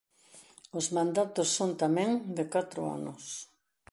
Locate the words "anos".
2.97-3.23